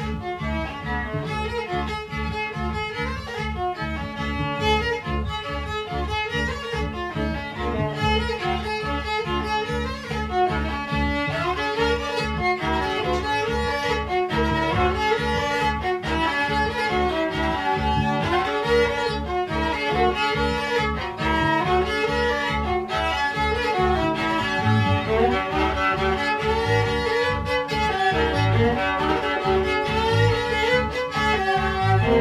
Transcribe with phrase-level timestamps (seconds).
[0.00, 0.43] Música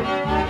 [0.04, 0.43] thank you.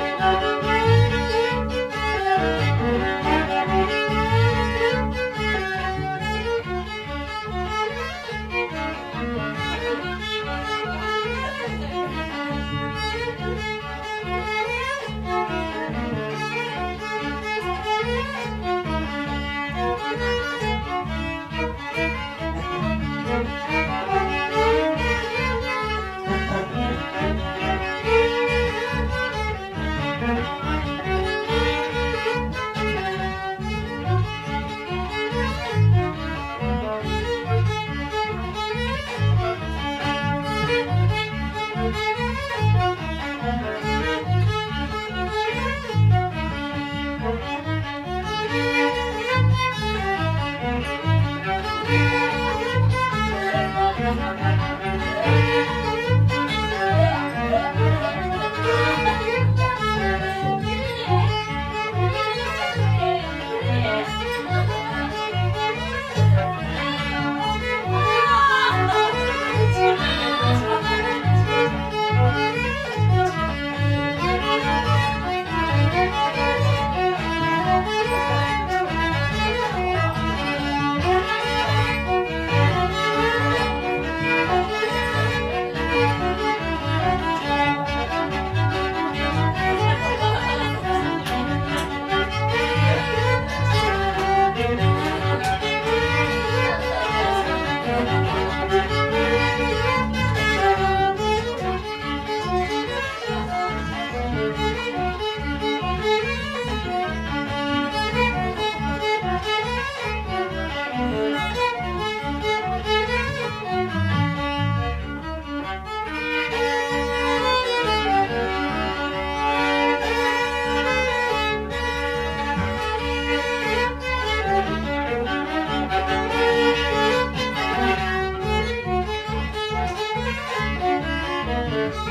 [131.91, 132.07] Thank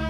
[0.00, 0.09] you.